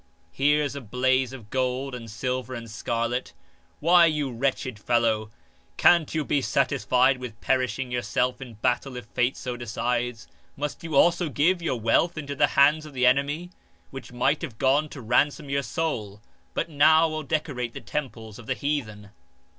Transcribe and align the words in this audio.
"Here's 0.31 0.75
a 0.75 0.81
blaze 0.81 1.31
of 1.31 1.51
gold 1.51 1.93
and 1.93 2.09
silver 2.09 2.55
and 2.55 2.67
scarlet! 2.71 3.33
Why, 3.79 4.07
you 4.07 4.31
wretched 4.31 4.79
fellow, 4.79 5.29
can't 5.77 6.11
you 6.15 6.25
be 6.25 6.41
satisfied 6.41 7.19
with 7.19 7.39
perishing 7.39 7.91
yourself 7.91 8.41
in 8.41 8.55
battle 8.55 8.97
if 8.97 9.05
Fate 9.13 9.37
so 9.37 9.55
decides? 9.55 10.27
Must 10.57 10.83
you 10.83 10.95
also 10.95 11.29
give 11.29 11.61
your 11.61 11.79
wealth 11.79 12.17
into 12.17 12.33
the 12.35 12.47
hands 12.57 12.87
of 12.87 12.93
the 12.93 13.05
enemy; 13.05 13.51
which 13.91 14.11
might 14.11 14.41
have 14.41 14.57
gone 14.57 14.89
to 14.89 15.01
ransom 15.01 15.51
your 15.51 15.61
soul, 15.61 16.19
but 16.55 16.67
now 16.67 17.07
will 17.07 17.21
decorate 17.21 17.73
the 17.73 17.79
temples 17.79 18.39
of 18.39 18.47
the 18.47 18.55
heathen 18.55 19.11